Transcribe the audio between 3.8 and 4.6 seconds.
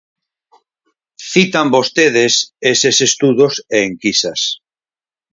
enquisas.